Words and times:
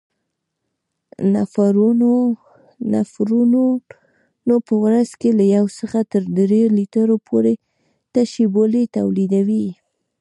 نفرونونه 2.91 4.55
په 4.67 4.73
ورځ 4.83 5.09
کې 5.19 5.29
له 5.39 5.45
یو 5.55 5.65
څخه 5.79 5.99
تر 6.11 6.23
دریو 6.37 6.67
لیترو 6.77 7.15
پورې 7.27 7.53
تشې 8.13 8.45
بولې 8.53 8.83
تولیدوي. 8.95 9.65